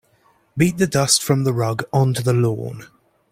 [0.57, 2.87] Beat the dust from the rug onto the lawn.